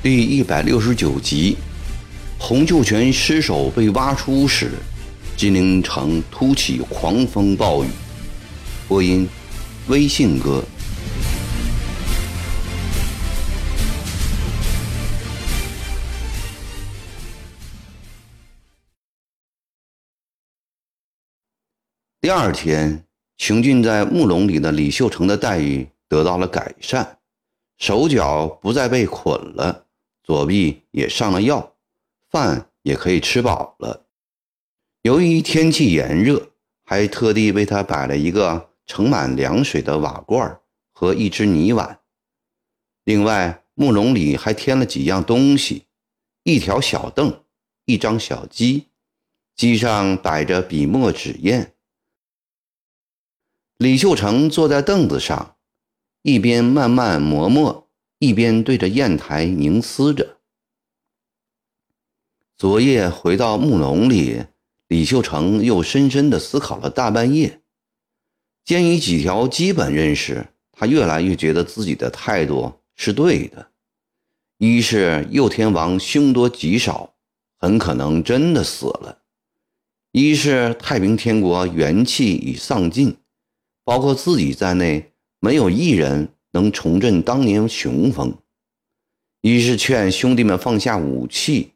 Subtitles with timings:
[0.00, 1.56] 第一百六十九集，
[2.38, 4.70] 洪秀全尸首被挖出时，
[5.36, 7.88] 金陵城突起狂风暴雨。
[8.86, 9.28] 播音：
[9.88, 10.64] 微信哥。
[22.28, 23.06] 第二天，
[23.38, 27.20] 穷尽在木笼里的李秀成的待遇得到了改善，
[27.78, 29.86] 手脚不再被捆了。
[30.22, 31.74] 左臂也上了药，
[32.28, 34.04] 饭也可以吃饱了。
[35.00, 36.50] 由于天气炎热，
[36.84, 40.60] 还特地为他摆了一个盛满凉水的瓦罐
[40.92, 41.98] 和一只泥碗。
[43.04, 45.86] 另外，木笼里还添了几样东西：
[46.42, 47.42] 一条小凳，
[47.86, 48.88] 一张小鸡，
[49.56, 51.72] 鸡上摆着笔墨纸砚。
[53.78, 55.54] 李秀成坐在凳子上，
[56.22, 57.88] 一边慢慢磨墨。
[58.18, 60.38] 一边对着砚台凝思着。
[62.56, 64.46] 昨夜回到木笼里，
[64.88, 67.60] 李秀成又深深地思考了大半夜。
[68.64, 73.70] 鉴于几条基本认识，他越来越觉得自己的态度是对的：
[74.56, 77.14] 一是右天王凶多吉少，
[77.56, 79.22] 很可能真的死了；
[80.10, 83.16] 一是太平天国元气已丧尽，
[83.88, 86.28] 包括自己在内，没有一人。
[86.50, 88.34] 能重振当年雄风，
[89.42, 91.72] 一是劝兄弟们放下武器，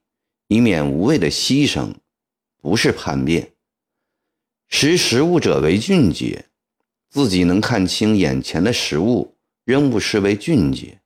[0.49, 1.93] 以免无谓的牺牲；
[2.61, 3.53] 不是叛变。
[4.69, 6.47] 识时务者为俊杰，
[7.11, 10.99] 自己能看清眼前的食物，仍不失为俊杰。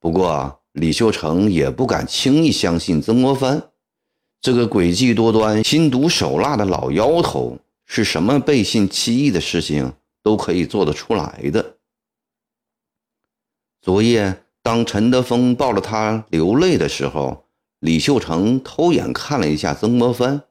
[0.00, 3.70] 不过李秀成也不敢轻易相信曾国藩
[4.40, 9.92] 这个诡计多端、心毒手辣的老妖头，是什么背信弃义的事情
[10.22, 11.76] 都可以做得出来的。
[13.80, 17.48] 昨夜，当陈德峰抱着他流泪的时候，
[17.80, 20.44] 李秀成偷眼看了一下曾国藩，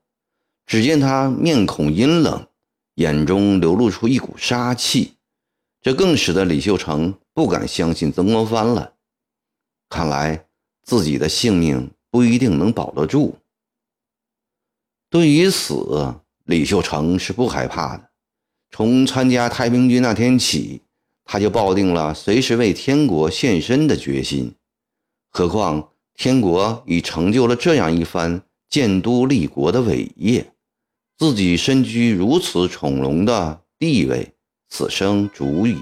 [0.66, 2.46] 只见他面孔阴冷，
[2.96, 5.14] 眼中流露出一股杀气，
[5.82, 8.96] 这更使得李秀成不敢相信曾国藩了。
[9.88, 10.46] 看来
[10.84, 13.38] 自己的性命不一定能保得住。
[15.10, 18.11] 对于死，李秀成是不害怕的。
[18.72, 20.82] 从参加太平军那天起。
[21.24, 24.54] 他就抱定了随时为天国献身的决心，
[25.30, 30.52] 何况天国已成就了这样一番建都立国的伟业，
[31.18, 34.34] 自己身居如此宠荣的地位，
[34.68, 35.82] 此生足矣。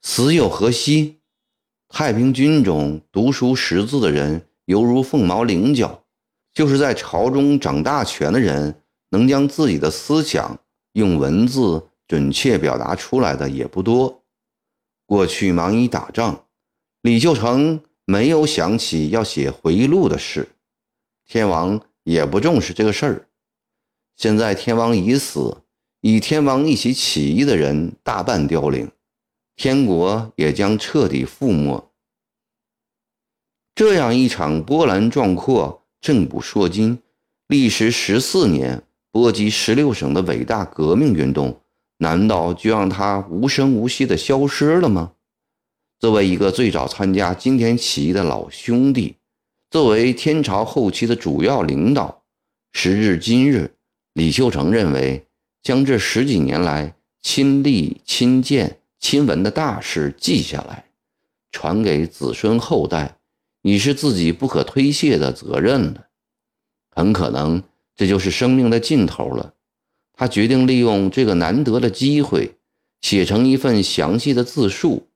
[0.00, 1.18] 死有何惜？
[1.90, 6.02] 太平军中读书识字的人犹如凤毛麟角，
[6.54, 10.58] 就是在朝中掌大权的人，能将自己的思想
[11.00, 14.22] 用文字准确表达出来的也不多。
[15.06, 16.44] 过去忙于打仗，
[17.00, 20.50] 李秀成没有想起要写回忆录的事，
[21.26, 23.28] 天王也不重视这个事儿。
[24.14, 25.62] 现在天王已死，
[26.02, 28.90] 与天王一起起义的人大半凋零，
[29.56, 31.90] 天国也将彻底覆没。
[33.74, 37.02] 这样一场波澜壮阔、震古烁今、
[37.46, 41.60] 历时十四年、波及十六省的伟大革命运动。
[42.02, 45.12] 难道就让它无声无息地消失了吗？
[45.98, 49.16] 作为一个最早参加今天起义的老兄弟，
[49.70, 52.22] 作为天朝后期的主要领导，
[52.72, 53.74] 时至今日，
[54.14, 55.26] 李秀成认为，
[55.62, 60.86] 将这十几年来亲历亲见亲闻的大事记下来，
[61.52, 63.18] 传给子孙后代，
[63.60, 66.06] 已是自己不可推卸的责任了。
[66.96, 67.62] 很可能，
[68.00, 69.52] 这就是生命的尽头了。
[70.14, 72.54] 他决定利用这个难得的机会，
[73.02, 75.08] 写成一份详细的自述，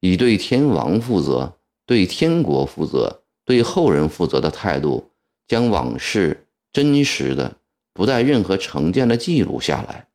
[0.00, 5.10] 以对天王负责、对天国负责、对后人负责的态度，
[5.46, 7.58] 将往事真实的、
[7.92, 10.08] 不带任何成见的记录下来。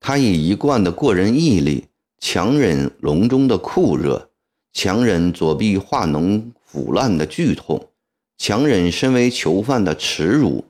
[0.00, 1.84] 他以一贯的过人毅力，
[2.18, 4.30] 强忍笼中的酷热，
[4.72, 7.90] 强忍左臂化脓腐烂的剧痛，
[8.38, 10.64] 强忍身为囚犯的耻辱。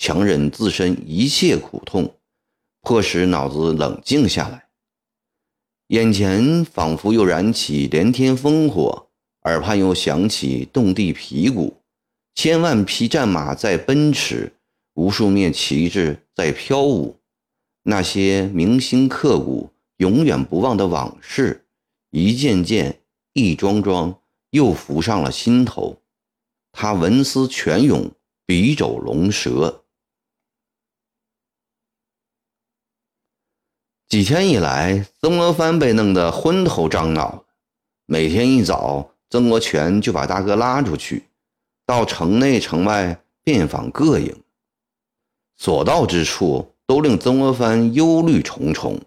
[0.00, 2.14] 强忍自身一切苦痛，
[2.80, 4.68] 迫使脑子冷静下来。
[5.88, 9.08] 眼前仿佛又燃起连天烽火，
[9.42, 11.82] 耳畔又响起动地皮鼓，
[12.34, 14.54] 千万匹战马在奔驰，
[14.94, 17.18] 无数面旗帜在飘舞。
[17.82, 19.68] 那些铭心刻骨、
[19.98, 21.66] 永远不忘的往事，
[22.10, 23.00] 一件件、
[23.34, 24.18] 一桩桩，
[24.48, 25.98] 又浮上了心头。
[26.72, 28.10] 他文思泉涌，
[28.46, 29.79] 笔走龙蛇。
[34.10, 37.44] 几天以来，曾国藩被弄得昏头胀脑。
[38.06, 41.26] 每天一早，曾国荃就把大哥拉出去，
[41.86, 44.34] 到城内城外遍访各营，
[45.56, 49.00] 所到之处都令曾国藩忧虑重重。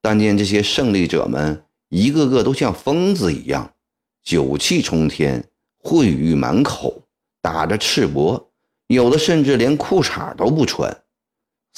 [0.00, 3.74] 但见这些胜利者们一个个都像疯子一样，
[4.22, 5.44] 酒气冲天，
[5.82, 7.02] 秽语满口，
[7.42, 8.40] 打着赤膊，
[8.86, 10.96] 有的甚至连裤衩都不穿。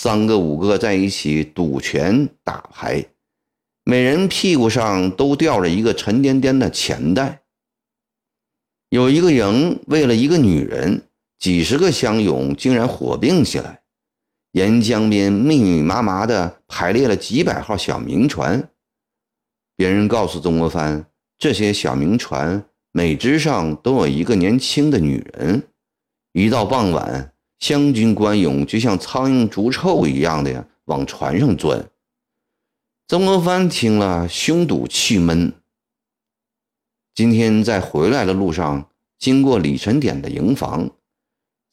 [0.02, 3.04] 三个五个在一起赌拳打牌，
[3.84, 7.42] 每人屁股上都吊着一个沉甸甸的钱袋。
[8.88, 11.02] 有一个营为了一个女人，
[11.38, 13.82] 几十个乡勇竟然火并起来，
[14.52, 18.70] 沿江边密密麻麻的排列了几百号小民船。
[19.76, 21.04] 别人告诉曾国藩，
[21.36, 25.62] 这些小民船每只上都有一个年轻的女人。
[26.32, 27.34] 一到傍晚。
[27.60, 31.90] 湘军官勇就像苍蝇逐臭一样的，往船上钻。
[33.06, 35.52] 曾国藩听了，胸堵气闷。
[37.14, 40.90] 今天在回来的路上，经过李晨典的营房，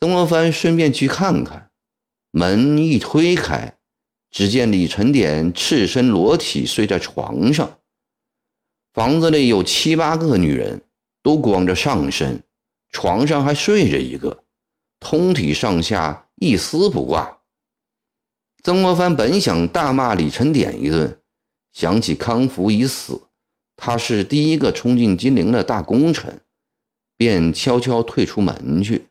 [0.01, 1.71] 曾国藩顺便去看看。
[2.31, 3.77] 门一推开，
[4.29, 7.79] 只见李晨典赤身裸体睡在床上。
[8.93, 10.81] 房子里有七八个女人，
[11.23, 12.43] 都光着上身，
[12.91, 14.43] 床上还睡着一个。
[14.99, 17.37] 通体上下一丝不挂。
[18.63, 21.21] 曾国藩本想大骂李晨典一顿，
[21.71, 23.21] 想起康福已死，
[23.77, 26.41] 他是第一个冲进金陵的大功臣，
[27.15, 29.07] 便悄悄退出门去。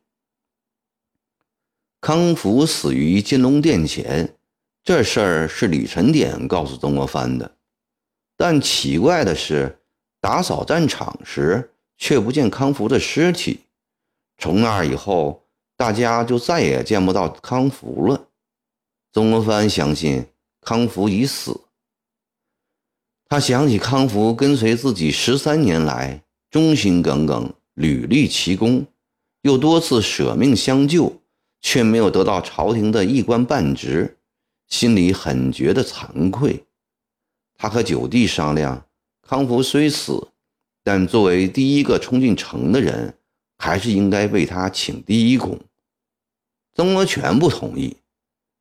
[2.00, 4.36] 康福死于金龙殿前，
[4.82, 7.56] 这事儿是李晨典告诉曾国藩的。
[8.36, 9.78] 但奇怪的是，
[10.20, 13.60] 打扫战场时却不见康福的尸体。
[14.36, 15.45] 从那以后。
[15.76, 18.28] 大家就再也见不到康福了。
[19.12, 20.26] 曾国藩相信
[20.62, 21.61] 康福已死。
[23.28, 28.87] 他想起康福跟随自己十三年来忠心耿耿，屡立奇功，
[29.43, 31.20] 又多次舍命相救，
[31.61, 34.19] 却没有得到朝廷的一官半职，
[34.69, 36.64] 心里很觉得惭愧。
[37.56, 38.87] 他和九弟商量，
[39.22, 40.29] 康福虽死，
[40.84, 43.19] 但作为第一个冲进城的人。
[43.58, 45.58] 还是应该为他请第一功。
[46.75, 47.97] 曾国荃不同意，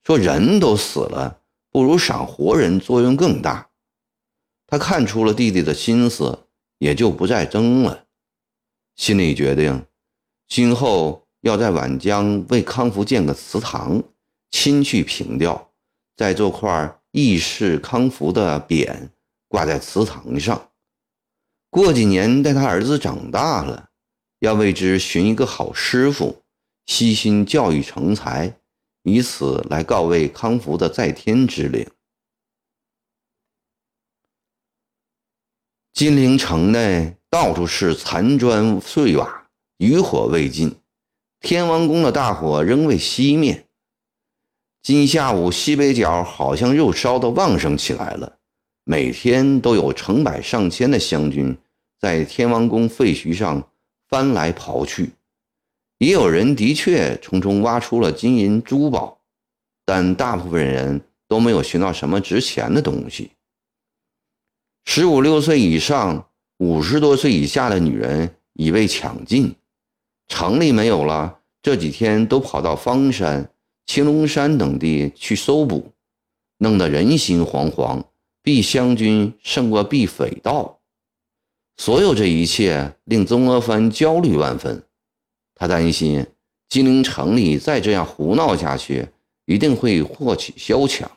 [0.04, 3.70] 说人都死了，不如赏活人作用更大。
[4.68, 6.48] 他看出了弟弟的心思，
[6.80, 8.06] 也就不再争了。
[8.96, 9.86] 心里决定，
[10.48, 14.02] 今后要在皖江为康福建个祠堂，
[14.50, 15.72] 亲去凭吊，
[16.16, 19.10] 再做块义士康福的匾
[19.50, 20.72] 挂在祠堂上。
[21.70, 23.85] 过几年，待他儿子长大了。
[24.46, 26.44] 要为之寻一个好师傅，
[26.86, 28.56] 悉心教育成才，
[29.02, 31.88] 以此来告慰康福的在天之灵。
[35.94, 39.48] 金陵城内到处是残砖碎瓦，
[39.78, 40.76] 余火未尽，
[41.40, 43.66] 天王宫的大火仍未熄灭。
[44.84, 48.38] 今下午西北角好像又烧得旺盛起来了，
[48.84, 51.58] 每天都有成百上千的湘军
[52.00, 53.68] 在天王宫废墟上。
[54.16, 55.12] 翻来刨去，
[55.98, 59.20] 也有人的确从中挖出了金银珠宝，
[59.84, 63.32] 但大部分人都没有寻到什么值钱的东西。
[64.86, 69.54] 十五六岁以上、五十多岁以下的女人已被抢尽，
[70.30, 73.52] 城里没有了，这几天都跑到方山、
[73.86, 75.92] 青龙山等地去搜捕，
[76.60, 78.02] 弄得人心惶惶，
[78.42, 80.75] 避湘军胜过避匪盗。
[81.78, 84.84] 所有这一切令曾国藩焦虑万分，
[85.54, 86.26] 他担心
[86.70, 89.10] 金陵城里再这样胡闹下去，
[89.46, 91.10] 一定会祸起萧墙。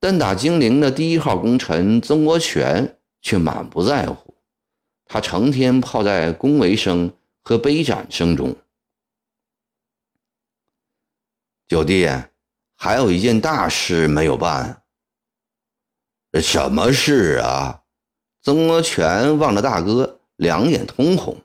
[0.00, 4.34] 但打金陵的第一号功臣曾国荃却满不在乎，
[5.04, 8.56] 他成天泡在恭维声和杯盏声中。
[11.68, 12.08] 九弟，
[12.76, 14.82] 还有一件大事没有办。
[16.40, 17.81] 什么事啊？
[18.44, 21.36] 曾国荃望着大哥，两眼通红。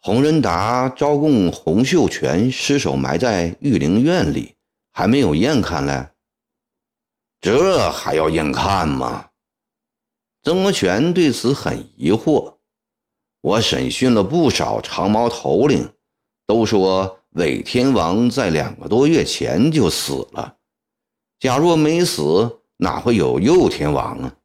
[0.00, 4.54] 洪仁达招供洪秀全尸首埋在御陵院里，
[4.92, 6.10] 还没有验看嘞。
[7.40, 9.30] 这还要验看吗？
[10.44, 12.54] 曾国荃对此很疑惑。
[13.40, 15.92] 我审讯了不少长毛头领，
[16.46, 20.56] 都说韦天王在两个多月前就死了。
[21.40, 24.36] 假若没死，哪会有右天王啊？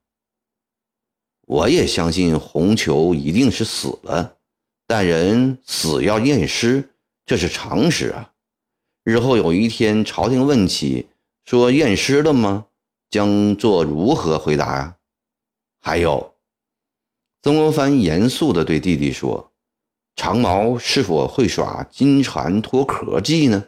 [1.46, 4.38] 我也相信红球一定是死了，
[4.88, 6.90] 但人死要验尸，
[7.26, 8.32] 这是常识啊。
[9.04, 11.08] 日后有一天朝廷问起，
[11.46, 12.68] 说验尸了吗？
[13.10, 14.96] 将做如何回答呀？
[15.82, 16.34] 还有，
[17.42, 19.52] 曾国藩严肃地对弟弟说
[20.16, 23.66] ：“长毛是否会耍金蝉脱壳计呢？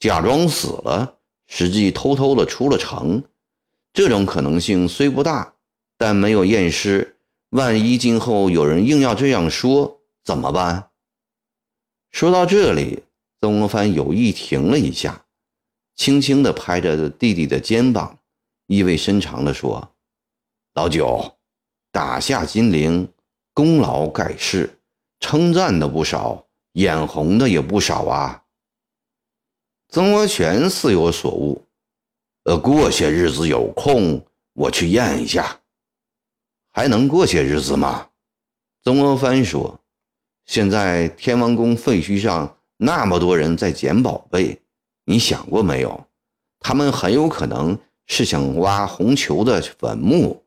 [0.00, 3.22] 假装死了，实际偷偷的出了城，
[3.92, 5.54] 这种可能性虽不大，
[6.00, 7.18] 但没有验尸，
[7.50, 10.88] 万一今后有人硬要这样说，怎么办？”
[12.10, 13.02] 说到这里，
[13.38, 15.26] 曾国藩有意停了一下，
[15.96, 18.18] 轻轻地拍着弟弟的肩膀，
[18.66, 19.92] 意味深长地说
[20.72, 21.36] ：“老九。”
[21.92, 23.12] 打下金陵，
[23.52, 24.78] 功劳盖世，
[25.18, 28.44] 称赞的不少，眼红的也不少啊。
[29.90, 31.66] 曾国荃似有所悟，
[32.44, 35.60] 呃，过些日子有空，我去验一下。
[36.72, 38.08] 还能过些日子吗？
[38.82, 39.80] 曾国藩说
[40.46, 44.62] ：“现在天王宫废墟上那么多人在捡宝贝，
[45.04, 46.06] 你想过没有？
[46.58, 50.44] 他们很有可能是想挖红球的坟墓。”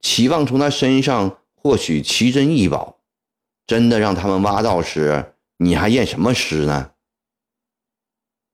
[0.00, 2.98] 期望从他身上获取奇珍异宝，
[3.66, 6.92] 真的让他们挖到时，你还验什么尸呢？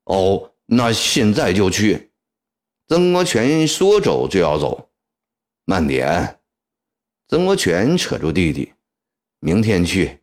[0.05, 2.13] 哦，那现在就去。
[2.89, 4.89] 曾国荃说走就要走，
[5.65, 6.39] 慢点。
[7.33, 8.75] 曾国荃扯住弟弟，
[9.41, 10.19] 明天去。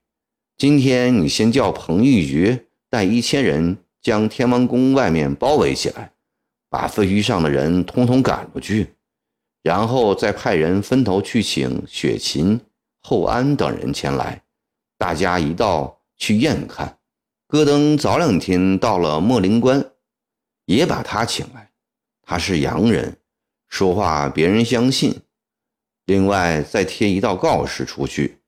[0.58, 6.12] 今天你先叫彭玉局带一千人将天王宫外面包围起来，
[6.70, 8.94] 把废墟上的人通通赶出去。
[9.63, 12.62] 然后再派人分头去请雪琴、
[13.01, 14.44] 厚安等人前来，
[14.96, 17.00] 大家一道去验看。
[17.48, 19.84] 戈登早两天到了莫林关，
[20.66, 21.72] 也把他请来。
[22.22, 23.18] 他是洋人，
[23.68, 25.20] 说话别人相信。
[26.10, 28.39] 另外再贴一道告示出去：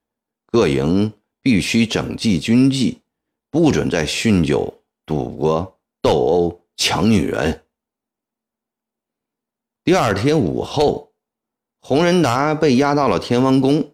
[0.48, 1.14] 各营
[1.44, 2.98] 必须整纪军纪，
[3.52, 7.64] 不准再酗酒、赌博、斗殴、抢女人。
[9.84, 11.14] 第二天午后，
[11.82, 13.92] 洪仁达被押到了天王宫。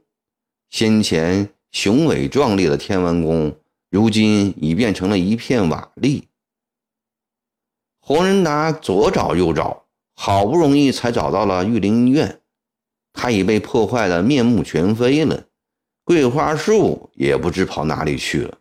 [0.69, 3.53] 先前雄伟壮丽的天王宫，
[3.89, 6.23] 如今已变成了一片瓦砾。
[7.99, 12.41] 洪仁达左找右找，好不容易才找到了御林医院，
[13.17, 15.43] 他已被破坏的面目全非了。
[16.03, 18.59] 桂花树也不知跑哪里去了。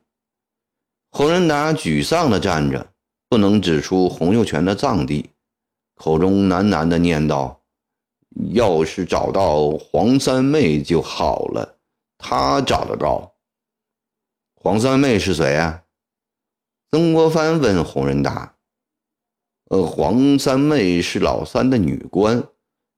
[1.10, 2.92] 洪仁达沮丧地站着，
[3.28, 5.30] 不能指出洪秀全的葬地。
[5.94, 7.62] 口中喃喃地念道
[8.52, 11.78] ：“要是找到黄三妹就好了。
[12.18, 13.34] 他找得到。
[14.54, 15.82] 黄三妹是谁啊？”
[16.90, 18.54] 曾国藩问洪仁达。
[19.68, 22.42] “呃，黄三妹是老三的女官，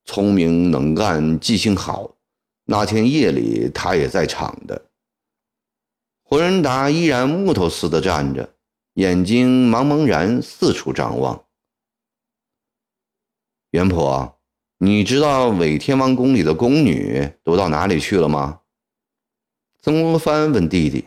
[0.09, 2.17] 聪明能干，记性好。
[2.65, 4.87] 那天夜里他也在场的。”
[6.25, 8.55] 胡仁达依然木头似的站着，
[8.95, 11.45] 眼睛茫茫然四处张望。
[13.73, 14.38] 元婆，
[14.79, 18.61] 你知道伪天王宫里的宫女都到哪里去了吗？
[19.83, 21.07] 曾国藩问弟弟。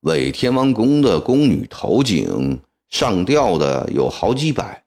[0.00, 4.83] 伪天王宫的宫女头颈上吊的有好几百，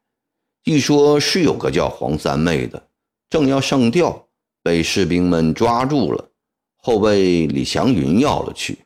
[0.67, 2.89] 据说是有个叫黄三妹的，
[3.29, 4.27] 正要上吊，
[4.61, 6.29] 被士兵们抓住了，
[6.75, 8.79] 后被李祥云要了去。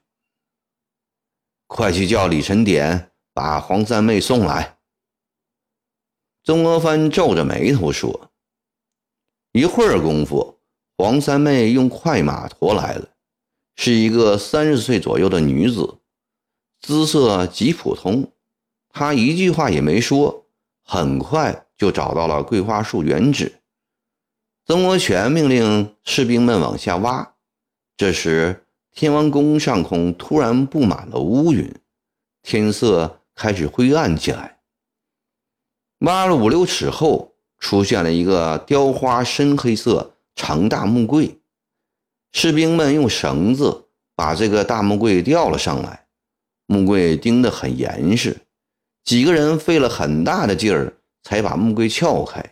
[1.66, 4.78] 快去叫李晨典把黄三妹送来。
[6.44, 8.30] 曾国藩皱着眉头说
[9.52, 10.60] ：“一会儿功夫，
[10.96, 13.10] 黄三妹用快马驮来了，
[13.76, 15.98] 是一个三十岁左右的女子，
[16.80, 18.32] 姿色极普通。
[18.90, 20.46] 她一句话也没说，
[20.84, 23.54] 很快就找到了桂花树原址。
[24.68, 27.34] 曾国荃命令士兵们往下挖。
[27.98, 31.74] 这时，天王宫上空突然布满了乌云，
[32.44, 34.60] 天色开始灰暗起来。”
[36.06, 41.40] 挖了五六尺后，出现了一个雕花深黑色长大木柜。
[42.32, 46.06] 士兵们用绳子把这个大木柜吊了上来。
[46.68, 48.38] 木柜钉得很严实，
[49.04, 52.44] 几个人费了很大的劲儿才把木柜撬开。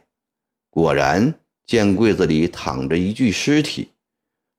[0.69, 1.33] 果然，
[1.65, 3.91] 见柜子里躺着一具尸体，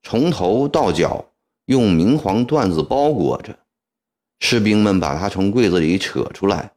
[0.02, 1.33] 从头到脚
[1.67, 3.59] 用明黄缎子包裹着。
[4.40, 6.73] 士兵们把他从柜子里扯出来。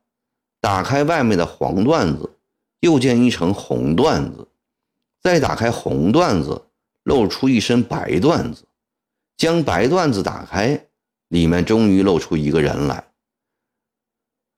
[0.59, 2.37] 打开外面的黄缎子，
[2.79, 4.47] 又见一层红缎子，
[5.21, 6.67] 再打开红缎子，
[7.03, 8.65] 露出一身白缎子。
[9.35, 10.87] 将白缎子打开，
[11.29, 13.03] 里面终于露出一个人来。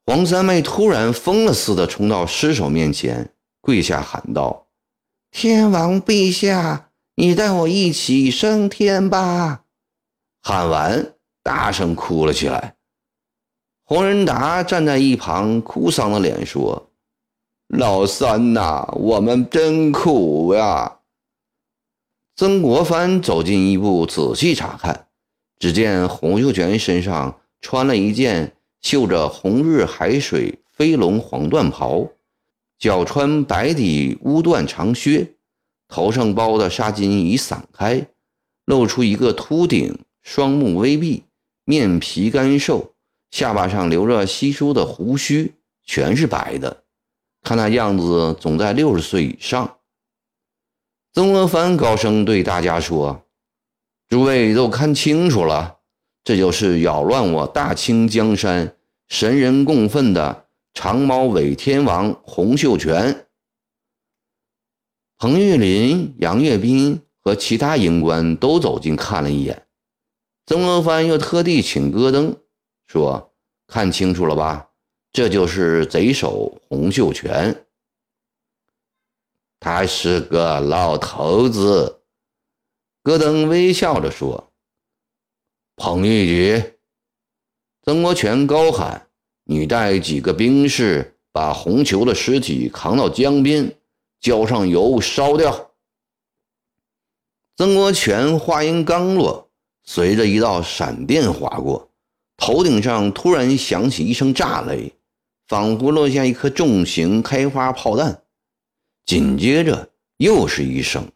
[0.07, 4.67] 黄三妹突然疯了似的冲到尸首面前，跪下喊道
[5.31, 9.63] ：“天王陛下，你带我一起升天吧！”
[10.43, 12.75] 喊完，大声哭了起来。
[13.83, 16.91] 洪仁达站在一旁，哭丧着脸说
[17.69, 21.00] ：“老三呐，我们真苦呀！
[22.35, 25.07] 曾国藩走近一步，仔细查看，
[25.57, 32.08] 只见洪秀全身上穿了一件绣着“红日海水飞龙”黄缎袍，
[32.77, 35.36] 脚穿白底乌缎长靴，
[35.88, 38.08] 头上包的纱巾已散开，
[38.65, 41.24] 露出一个秃顶，双目微闭，
[41.63, 42.94] 面皮干瘦，
[43.32, 45.53] 下巴上留着稀疏的胡须，
[45.84, 46.84] 全是白的，
[47.41, 49.77] 看那样子总在六十岁以上。
[51.13, 53.25] 曾国藩高声对大家说
[54.10, 55.77] ：“诸位都看清楚了，
[56.25, 58.75] 这就是扰乱我大清江山、
[59.08, 63.27] 神人共愤的长毛伪天王洪秀全。”
[65.17, 69.65] 彭玉麟、杨岳斌和其他营官都走近看了一眼。
[70.46, 72.36] 曾国藩又特地请戈登
[72.88, 73.34] 说
[73.65, 74.70] ：“看清楚了吧？
[75.12, 77.65] 这就是贼首洪秀全。”
[79.60, 82.01] 他是个老头子，
[83.01, 84.51] 戈登微笑着说
[85.75, 86.74] ：“彭玉举。”
[87.84, 89.10] 曾国荃高喊
[89.46, 93.75] ：“你带几个兵士把红球的尸体扛到江边，
[94.20, 95.72] 浇上油烧掉。”
[97.58, 99.50] 曾国荃话音刚落，
[99.84, 101.91] 随着一道闪电划过，
[102.36, 104.94] 头顶上突然响起一声炸雷，
[105.48, 108.24] 仿佛落下一颗重型开花炮弹。
[109.05, 111.10] 紧接着又是一声，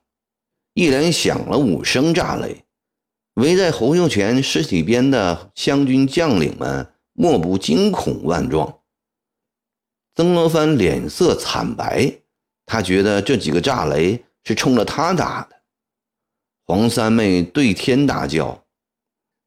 [0.75, 2.63] 一连响了五声炸雷，
[3.35, 8.79] 围在洪秀全尸体边的湘军将领们莫不惊恐万状。
[10.15, 12.19] 曾国藩脸色惨白，
[12.65, 15.55] 他觉得这几个炸雷是冲着他打的。
[16.65, 18.65] 黄三妹对天大叫：“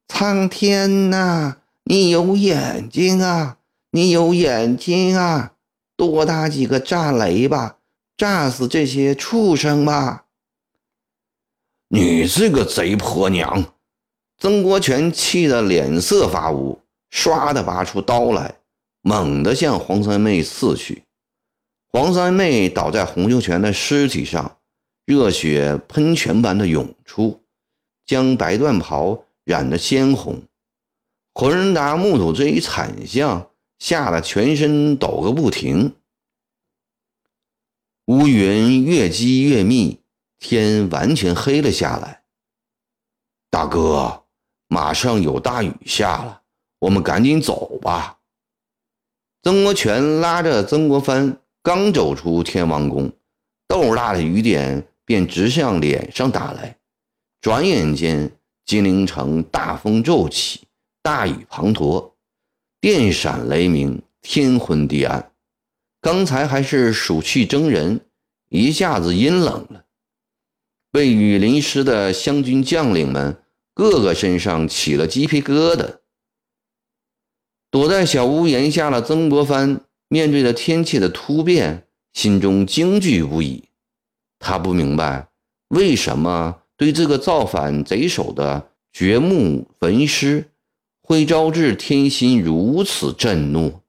[0.08, 3.58] 苍天呐，你有眼睛啊！
[3.90, 5.52] 你有眼睛啊！
[5.96, 7.78] 多打几个炸雷吧！”
[8.16, 10.22] 炸死这些畜生吧！
[11.95, 13.75] 你这个贼婆娘！
[14.39, 18.61] 曾国荃气得脸色发乌，唰的拔出刀来，
[19.02, 21.02] 猛地向黄三妹刺去。
[21.91, 24.57] 黄三妹倒在洪秀全的尸体上，
[25.05, 27.43] 热血喷泉般的涌出，
[28.07, 30.45] 将白缎袍染得鲜红。
[31.35, 35.95] 浑仁达目睹这一惨象，吓得全身抖个不停。
[38.07, 40.00] 乌云越积越密，
[40.43, 42.23] 天完全黑了下来。
[43.49, 44.25] 大哥，
[44.67, 46.43] 马上有大雨下了，
[46.81, 48.19] 我们赶紧走吧。
[49.45, 53.11] 曾国荃拉着曾国藩，刚走出天王宫，
[53.69, 56.76] 豆大的雨点便直向脸上打来。
[57.41, 58.31] 转眼间，
[58.65, 60.67] 金陵城大风骤起，
[61.02, 62.13] 大雨滂沱，
[62.81, 65.33] 电闪雷鸣，天昏地暗。
[66.00, 68.00] 刚才还是暑气蒸人，
[68.49, 69.85] 一下子阴冷了。
[70.93, 73.39] 被雨淋湿的湘军将领们，
[73.73, 76.00] 个个身上起了鸡皮疙瘩。
[77.71, 83.65] 躲在小屋檐下的曾国藩，面对着天气的突变，心中惊惧不已。
[84.39, 85.28] 他不明白，
[85.69, 90.50] 为什么对这个造反贼首的掘墓焚尸，
[91.00, 93.81] 会招致天心如此震怒。